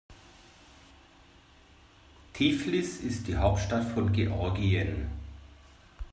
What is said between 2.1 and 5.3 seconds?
Tiflis ist die Hauptstadt von Georgien.